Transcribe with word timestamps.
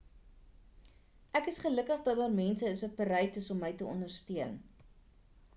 ek 1.39 1.49
is 1.51 1.59
gelukkig 1.65 2.01
dat 2.07 2.19
daar 2.21 2.33
mense 2.39 2.65
is 2.71 2.81
wat 2.87 2.97
bereid 3.03 3.41
is 3.43 3.53
om 3.57 3.63
my 3.67 3.73
te 3.83 3.89
ondersteun 3.95 4.61